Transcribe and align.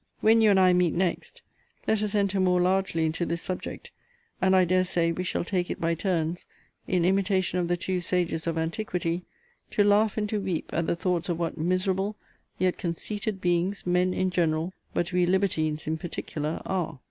When 0.19 0.41
you 0.41 0.49
and 0.49 0.59
I 0.59 0.73
meet 0.73 0.95
next, 0.95 1.43
let 1.87 2.01
us 2.01 2.15
enter 2.15 2.39
more 2.39 2.59
largely 2.59 3.05
into 3.05 3.23
this 3.23 3.43
subject: 3.43 3.91
and, 4.41 4.55
I 4.55 4.65
dare 4.65 4.83
say, 4.83 5.11
we 5.11 5.23
shall 5.23 5.43
take 5.43 5.69
it 5.69 5.79
by 5.79 5.93
turns, 5.93 6.47
in 6.87 7.05
imitation 7.05 7.59
of 7.59 7.67
the 7.67 7.77
two 7.77 8.01
sages 8.01 8.47
of 8.47 8.57
antiquity, 8.57 9.25
to 9.69 9.83
laugh 9.83 10.17
and 10.17 10.27
to 10.29 10.41
weep 10.41 10.71
at 10.73 10.87
the 10.87 10.95
thoughts 10.95 11.29
of 11.29 11.37
what 11.37 11.59
miserable, 11.59 12.15
yet 12.57 12.79
conceited 12.79 13.39
beings, 13.39 13.85
men 13.85 14.11
in 14.11 14.31
general, 14.31 14.73
but 14.91 15.13
we 15.13 15.27
libertines 15.27 15.85
in 15.85 15.99
particular, 15.99 16.63
are. 16.65 16.97